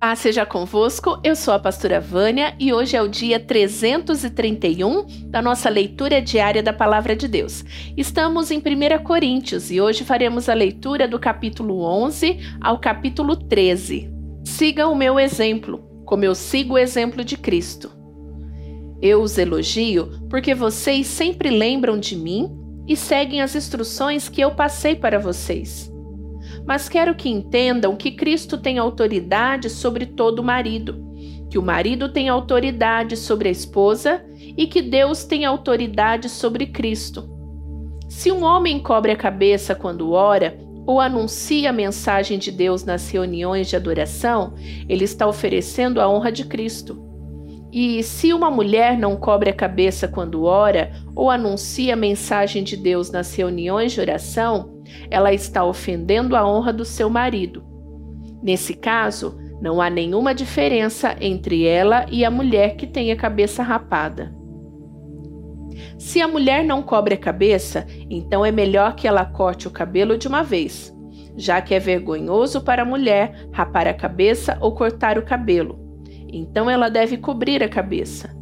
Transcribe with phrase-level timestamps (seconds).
[0.00, 5.42] Paz seja convosco, eu sou a pastora Vânia e hoje é o dia 331 da
[5.42, 7.62] nossa leitura diária da Palavra de Deus.
[7.98, 14.10] Estamos em 1 Coríntios e hoje faremos a leitura do capítulo 11 ao capítulo 13.
[14.42, 17.90] Siga o meu exemplo, como eu sigo o exemplo de Cristo.
[19.02, 22.50] Eu os elogio porque vocês sempre lembram de mim
[22.88, 25.90] e seguem as instruções que eu passei para vocês
[26.66, 31.04] mas quero que entendam que Cristo tem autoridade sobre todo marido,
[31.50, 34.24] que o marido tem autoridade sobre a esposa
[34.56, 37.28] e que Deus tem autoridade sobre Cristo.
[38.08, 43.08] Se um homem cobre a cabeça quando ora ou anuncia a mensagem de Deus nas
[43.10, 44.54] reuniões de adoração,
[44.88, 47.10] ele está oferecendo a honra de Cristo.
[47.72, 52.76] E se uma mulher não cobre a cabeça quando ora ou anuncia a mensagem de
[52.76, 54.79] Deus nas reuniões de oração,
[55.10, 57.64] ela está ofendendo a honra do seu marido.
[58.42, 63.62] Nesse caso, não há nenhuma diferença entre ela e a mulher que tem a cabeça
[63.62, 64.34] rapada.
[65.98, 70.16] Se a mulher não cobre a cabeça, então é melhor que ela corte o cabelo
[70.16, 70.94] de uma vez,
[71.36, 75.78] já que é vergonhoso para a mulher rapar a cabeça ou cortar o cabelo.
[76.32, 78.34] Então ela deve cobrir a cabeça.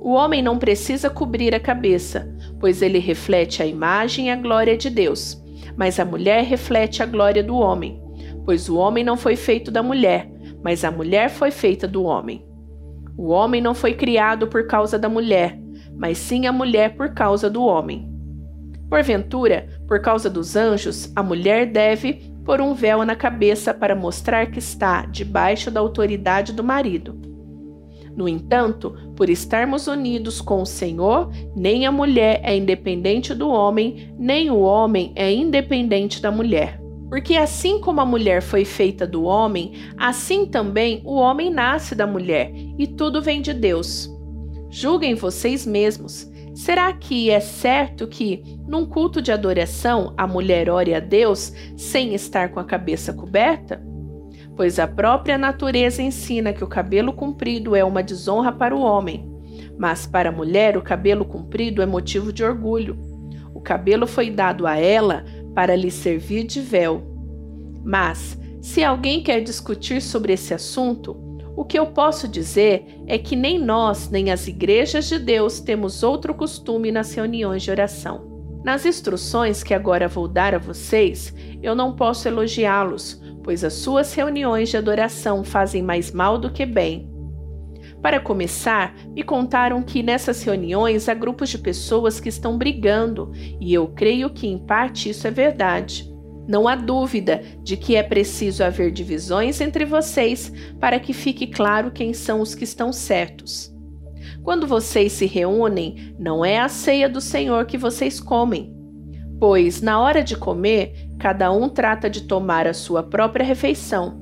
[0.00, 4.76] O homem não precisa cobrir a cabeça, pois ele reflete a imagem e a glória
[4.76, 5.41] de Deus
[5.76, 8.02] mas a mulher reflete a glória do homem,
[8.44, 10.30] pois o homem não foi feito da mulher,
[10.62, 12.46] mas a mulher foi feita do homem.
[13.16, 15.58] O homem não foi criado por causa da mulher,
[15.96, 18.10] mas sim a mulher por causa do homem.
[18.88, 24.50] Porventura, por causa dos anjos, a mulher deve pôr um véu na cabeça para mostrar
[24.50, 27.18] que está debaixo da autoridade do marido.
[28.16, 34.12] No entanto, por estarmos unidos com o Senhor, nem a mulher é independente do homem,
[34.18, 36.80] nem o homem é independente da mulher.
[37.08, 42.04] Porque assim como a mulher foi feita do homem, assim também o homem nasce da
[42.04, 44.10] mulher, e tudo vem de Deus.
[44.68, 46.28] Julguem vocês mesmos.
[46.52, 52.12] Será que é certo que, num culto de adoração, a mulher ore a Deus sem
[52.12, 53.80] estar com a cabeça coberta?
[54.56, 59.30] Pois a própria natureza ensina que o cabelo comprido é uma desonra para o homem,
[59.78, 62.98] mas para a mulher o cabelo comprido é motivo de orgulho.
[63.54, 65.24] O cabelo foi dado a ela
[65.54, 67.02] para lhe servir de véu.
[67.84, 71.16] Mas, se alguém quer discutir sobre esse assunto,
[71.56, 76.02] o que eu posso dizer é que nem nós, nem as igrejas de Deus temos
[76.02, 78.30] outro costume nas reuniões de oração.
[78.64, 84.12] Nas instruções que agora vou dar a vocês, eu não posso elogiá-los, pois as suas
[84.14, 87.10] reuniões de adoração fazem mais mal do que bem.
[88.00, 93.30] Para começar, me contaram que nessas reuniões há grupos de pessoas que estão brigando,
[93.60, 96.10] e eu creio que em parte isso é verdade.
[96.48, 101.92] Não há dúvida de que é preciso haver divisões entre vocês para que fique claro
[101.92, 103.72] quem são os que estão certos.
[104.42, 108.74] Quando vocês se reúnem, não é a ceia do Senhor que vocês comem,
[109.38, 114.20] pois na hora de comer, Cada um trata de tomar a sua própria refeição.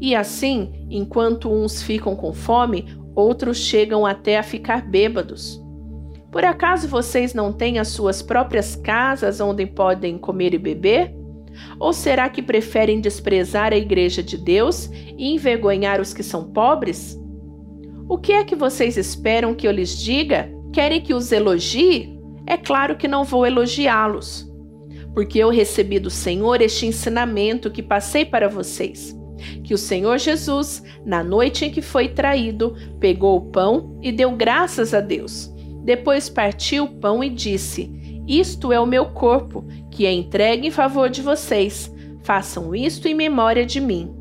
[0.00, 2.86] E assim, enquanto uns ficam com fome,
[3.16, 5.60] outros chegam até a ficar bêbados.
[6.30, 11.12] Por acaso vocês não têm as suas próprias casas onde podem comer e beber?
[11.80, 17.20] Ou será que preferem desprezar a igreja de Deus e envergonhar os que são pobres?
[18.08, 20.48] O que é que vocês esperam que eu lhes diga?
[20.72, 22.16] Querem que os elogie?
[22.46, 24.46] É claro que não vou elogiá-los
[25.16, 29.18] porque eu recebi do Senhor este ensinamento que passei para vocês.
[29.64, 34.32] Que o Senhor Jesus, na noite em que foi traído, pegou o pão e deu
[34.32, 35.50] graças a Deus.
[35.82, 37.90] Depois partiu o pão e disse:
[38.28, 41.90] Isto é o meu corpo, que é entregue em favor de vocês.
[42.22, 44.14] Façam isto em memória de mim.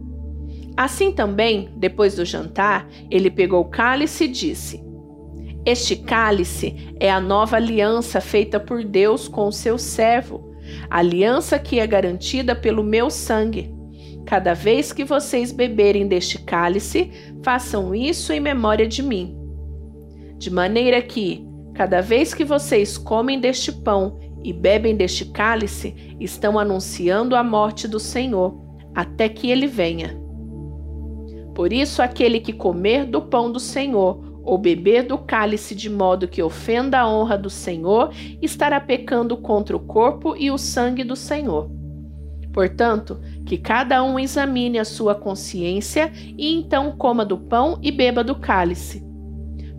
[0.78, 4.82] Assim também, depois do jantar, ele pegou o cálice e disse:
[5.66, 10.55] Este cálice é a nova aliança feita por Deus com o seu servo
[10.90, 13.74] aliança que é garantida pelo meu sangue.
[14.26, 17.12] Cada vez que vocês beberem deste cálice,
[17.44, 19.38] façam isso em memória de mim.
[20.38, 26.58] De maneira que, cada vez que vocês comem deste pão e bebem deste cálice, estão
[26.58, 28.60] anunciando a morte do Senhor,
[28.94, 30.20] até que ele venha.
[31.54, 36.28] Por isso, aquele que comer do pão do Senhor ou beber do cálice de modo
[36.28, 41.16] que ofenda a honra do Senhor, estará pecando contra o corpo e o sangue do
[41.16, 41.70] Senhor.
[42.54, 48.24] Portanto, que cada um examine a sua consciência e então coma do pão e beba
[48.24, 49.04] do cálice.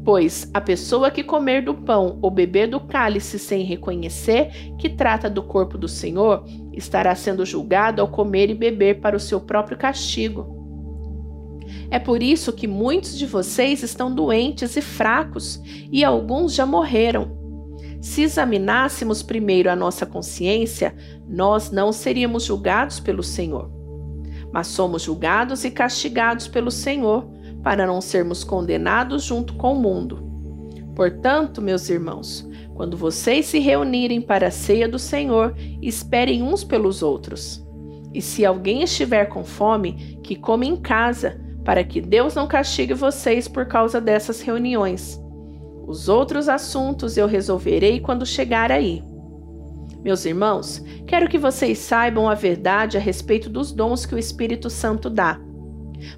[0.05, 5.31] Pois a pessoa que comer do pão ou beber do cálice sem reconhecer que trata
[5.31, 9.79] do corpo do Senhor, estará sendo julgado ao comer e beber para o seu próprio
[9.79, 10.56] castigo.
[11.91, 15.61] É por isso que muitos de vocês estão doentes e fracos
[15.91, 17.37] e alguns já morreram.
[18.01, 20.95] Se examinássemos primeiro a nossa consciência,
[21.29, 23.71] nós não seríamos julgados pelo Senhor.
[24.53, 27.29] Mas somos julgados e castigados pelo Senhor,
[27.63, 30.25] para não sermos condenados junto com o mundo.
[30.95, 37.03] Portanto, meus irmãos, quando vocês se reunirem para a ceia do Senhor, esperem uns pelos
[37.03, 37.67] outros.
[38.15, 42.95] E se alguém estiver com fome, que come em casa, para que Deus não castigue
[42.95, 45.21] vocês por causa dessas reuniões.
[45.85, 49.03] Os outros assuntos eu resolverei quando chegar aí.
[50.01, 54.71] Meus irmãos, quero que vocês saibam a verdade a respeito dos dons que o Espírito
[54.71, 55.41] Santo dá.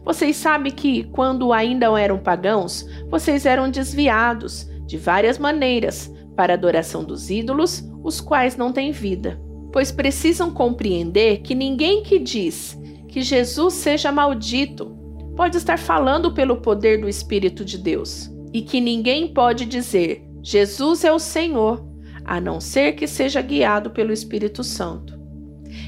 [0.05, 6.57] Vocês sabem que, quando ainda eram pagãos, vocês eram desviados, de várias maneiras, para a
[6.57, 9.41] adoração dos ídolos, os quais não têm vida.
[9.73, 12.79] Pois precisam compreender que ninguém que diz
[13.09, 14.98] que Jesus seja maldito
[15.39, 21.05] pode estar falando pelo poder do Espírito de Deus, e que ninguém pode dizer Jesus
[21.05, 21.89] é o Senhor,
[22.25, 25.17] a não ser que seja guiado pelo Espírito Santo.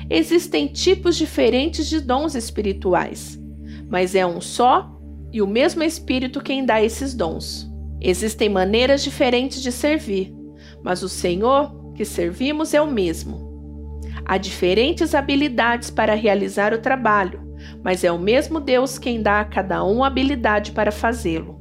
[0.08, 3.42] Existem tipos diferentes de dons espirituais,
[3.88, 4.88] mas é um só
[5.32, 7.68] e o mesmo Espírito quem dá esses dons.
[8.00, 10.32] Existem maneiras diferentes de servir,
[10.80, 13.98] mas o Senhor que servimos é o mesmo.
[14.24, 17.49] Há diferentes habilidades para realizar o trabalho,
[17.82, 21.58] mas é o mesmo Deus quem dá a cada um habilidade para fazê-lo.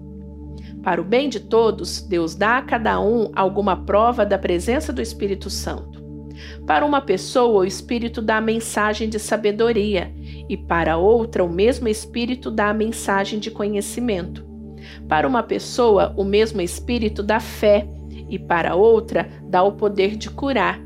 [0.83, 5.01] Para o bem de todos, Deus dá a cada um alguma prova da presença do
[5.01, 5.99] Espírito Santo.
[6.65, 10.13] Para uma pessoa, o Espírito dá a mensagem de sabedoria,
[10.47, 14.47] e para outra, o mesmo Espírito dá a mensagem de conhecimento.
[15.07, 17.87] Para uma pessoa, o mesmo Espírito dá fé,
[18.29, 20.79] e para outra, dá o poder de curar.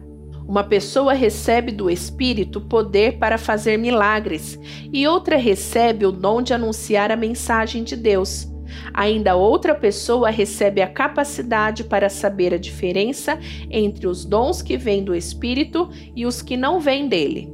[0.48, 4.60] Uma pessoa recebe do Espírito poder para fazer milagres,
[4.92, 8.48] e outra recebe o dom de anunciar a mensagem de Deus.
[8.94, 15.04] Ainda outra pessoa recebe a capacidade para saber a diferença entre os dons que vêm
[15.04, 17.51] do Espírito e os que não vêm dele.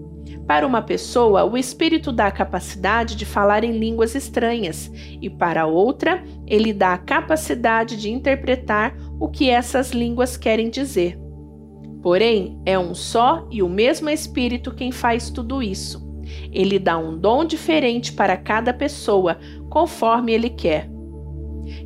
[0.47, 4.91] Para uma pessoa, o Espírito dá a capacidade de falar em línguas estranhas,
[5.21, 11.19] e para outra, ele dá a capacidade de interpretar o que essas línguas querem dizer.
[12.01, 16.07] Porém, é um só e o mesmo Espírito quem faz tudo isso.
[16.51, 19.37] Ele dá um dom diferente para cada pessoa,
[19.69, 20.89] conforme ele quer.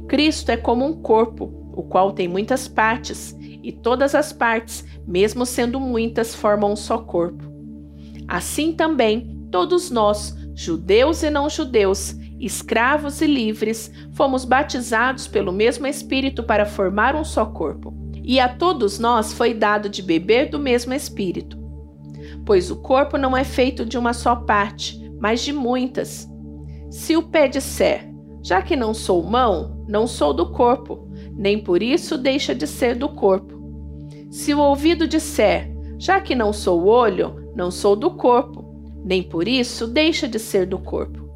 [0.08, 5.46] Cristo é como um corpo, o qual tem muitas partes, e todas as partes, mesmo
[5.46, 7.52] sendo muitas, formam um só corpo.
[8.28, 15.88] Assim também, todos nós, judeus e não judeus, escravos e livres, fomos batizados pelo mesmo
[15.88, 20.58] Espírito para formar um só corpo e a todos nós foi dado de beber do
[20.58, 21.58] mesmo Espírito.
[22.46, 26.30] Pois o corpo não é feito de uma só parte, mas de muitas.
[26.90, 28.10] Se o pé disser,
[28.42, 32.96] já que não sou mão, não sou do corpo, nem por isso deixa de ser
[32.96, 33.62] do corpo.
[34.30, 38.64] Se o ouvido disser, já que não sou olho, não sou do corpo,
[39.04, 41.30] nem por isso deixa de ser do corpo.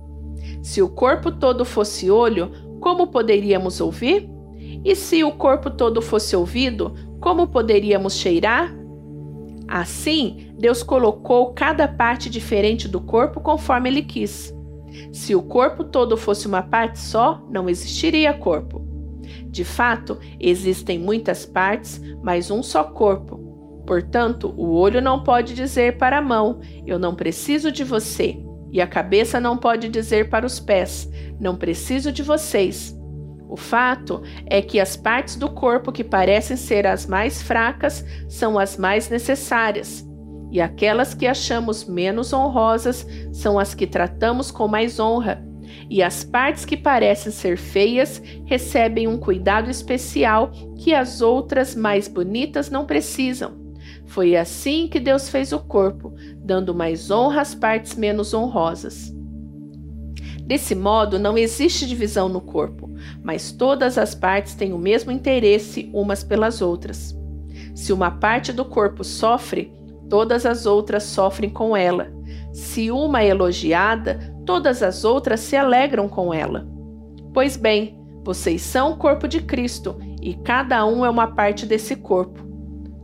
[0.61, 4.29] Se o corpo todo fosse olho, como poderíamos ouvir?
[4.87, 8.73] E se o corpo todo fosse ouvido, como poderíamos cheirar?
[9.67, 14.55] Assim, Deus colocou cada parte diferente do corpo conforme ele quis.
[15.11, 18.81] Se o corpo todo fosse uma parte só, não existiria corpo.
[19.47, 23.83] De fato, existem muitas partes, mas um só corpo.
[23.85, 28.41] Portanto, o olho não pode dizer para a mão: Eu não preciso de você.
[28.71, 32.96] E a cabeça não pode dizer para os pés: Não preciso de vocês.
[33.49, 38.59] O fato é que as partes do corpo que parecem ser as mais fracas são
[38.59, 40.05] as mais necessárias,
[40.51, 45.45] e aquelas que achamos menos honrosas são as que tratamos com mais honra,
[45.89, 52.07] e as partes que parecem ser feias recebem um cuidado especial que as outras mais
[52.07, 53.65] bonitas não precisam.
[54.05, 59.13] Foi assim que Deus fez o corpo, dando mais honra às partes menos honrosas.
[60.47, 62.89] Desse modo, não existe divisão no corpo,
[63.21, 67.13] mas todas as partes têm o mesmo interesse umas pelas outras.
[67.75, 69.73] Se uma parte do corpo sofre,
[70.09, 72.07] todas as outras sofrem com ela.
[72.53, 76.65] Se uma é elogiada, todas as outras se alegram com ela.
[77.33, 81.93] Pois bem, vocês são o corpo de Cristo e cada um é uma parte desse
[81.93, 82.39] corpo.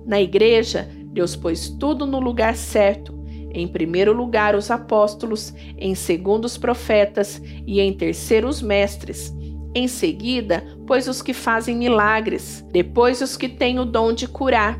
[0.05, 3.21] Na igreja, Deus pôs tudo no lugar certo
[3.53, 9.33] em primeiro lugar, os apóstolos, em segundo, os profetas e em terceiro, os mestres.
[9.75, 14.79] Em seguida, pois os que fazem milagres, depois os que têm o dom de curar,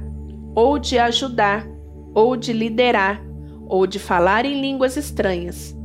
[0.56, 1.68] ou de ajudar,
[2.13, 3.24] ou de liderar,
[3.68, 5.75] ou de falar em línguas estranhas.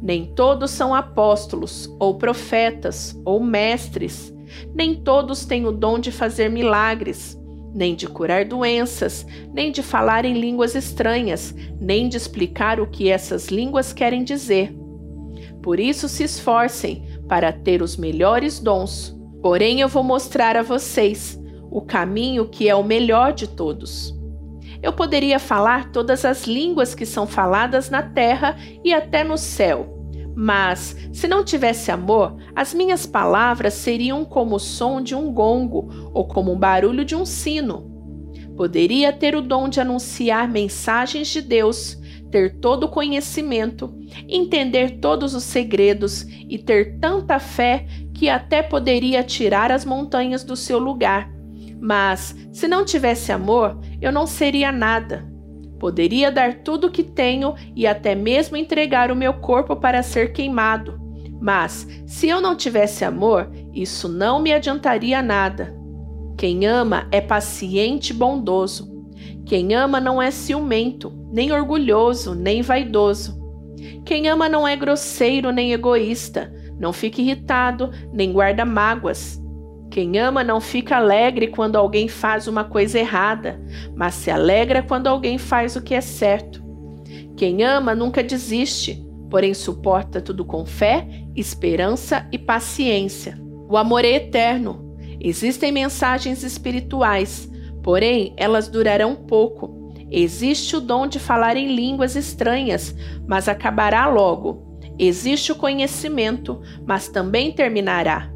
[0.00, 4.32] Nem todos são apóstolos, ou profetas, ou mestres.
[4.74, 7.36] Nem todos têm o dom de fazer milagres,
[7.76, 13.10] nem de curar doenças, nem de falar em línguas estranhas, nem de explicar o que
[13.10, 14.74] essas línguas querem dizer.
[15.62, 19.14] Por isso se esforcem para ter os melhores dons.
[19.42, 21.38] Porém, eu vou mostrar a vocês
[21.70, 24.16] o caminho que é o melhor de todos.
[24.82, 29.95] Eu poderia falar todas as línguas que são faladas na terra e até no céu.
[30.38, 35.88] Mas, se não tivesse amor, as minhas palavras seriam como o som de um gongo
[36.12, 37.90] ou como o barulho de um sino.
[38.54, 41.98] Poderia ter o dom de anunciar mensagens de Deus,
[42.30, 49.22] ter todo o conhecimento, entender todos os segredos e ter tanta fé que até poderia
[49.22, 51.32] tirar as montanhas do seu lugar.
[51.80, 55.26] Mas, se não tivesse amor, eu não seria nada.
[55.78, 60.32] Poderia dar tudo o que tenho e até mesmo entregar o meu corpo para ser
[60.32, 61.00] queimado.
[61.40, 65.76] Mas, se eu não tivesse amor, isso não me adiantaria nada.
[66.36, 68.94] Quem ama é paciente e bondoso.
[69.44, 73.38] Quem ama não é ciumento, nem orgulhoso, nem vaidoso.
[74.04, 79.40] Quem ama não é grosseiro nem egoísta, não fica irritado, nem guarda mágoas.
[79.90, 83.60] Quem ama não fica alegre quando alguém faz uma coisa errada,
[83.94, 86.62] mas se alegra quando alguém faz o que é certo.
[87.36, 93.40] Quem ama nunca desiste, porém suporta tudo com fé, esperança e paciência.
[93.68, 94.96] O amor é eterno.
[95.20, 97.50] Existem mensagens espirituais,
[97.82, 99.92] porém elas durarão pouco.
[100.10, 102.94] Existe o dom de falar em línguas estranhas,
[103.26, 104.78] mas acabará logo.
[104.98, 108.35] Existe o conhecimento, mas também terminará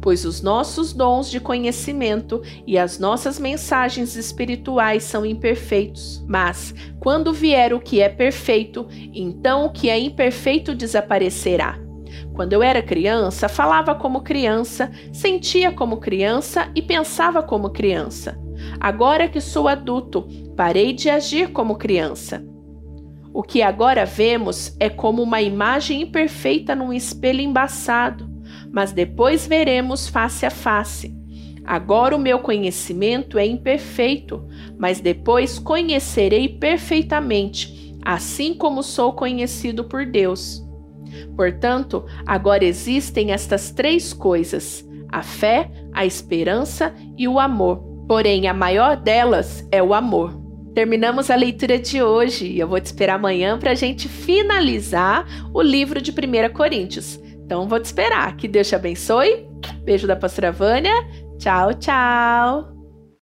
[0.00, 6.24] pois os nossos dons de conhecimento e as nossas mensagens espirituais são imperfeitos.
[6.26, 11.78] Mas, quando vier o que é perfeito, então o que é imperfeito desaparecerá.
[12.34, 18.38] Quando eu era criança, falava como criança, sentia como criança e pensava como criança.
[18.80, 20.26] Agora que sou adulto,
[20.56, 22.44] parei de agir como criança.
[23.32, 28.27] O que agora vemos é como uma imagem imperfeita num espelho embaçado
[28.72, 31.14] mas depois veremos face a face.
[31.64, 34.42] Agora o meu conhecimento é imperfeito,
[34.78, 40.66] mas depois conhecerei perfeitamente, assim como sou conhecido por Deus.
[41.36, 44.82] Portanto, agora existem estas três coisas:
[45.12, 47.82] a fé, a esperança e o amor.
[48.08, 50.40] Porém, a maior delas é o amor.
[50.74, 55.26] Terminamos a leitura de hoje e eu vou te esperar amanhã para a gente finalizar
[55.52, 57.20] o livro de 1 Coríntios.
[57.48, 58.36] Então vou te esperar.
[58.36, 59.48] Que Deus te abençoe.
[59.82, 60.92] Beijo da pastora Vânia.
[61.38, 62.77] Tchau, tchau.